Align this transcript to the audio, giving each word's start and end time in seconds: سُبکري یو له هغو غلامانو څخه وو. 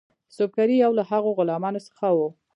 سُبکري 0.35 0.75
یو 0.83 0.91
له 0.97 1.03
هغو 1.11 1.29
غلامانو 1.37 1.79
څخه 1.87 2.07
وو. 2.17 2.29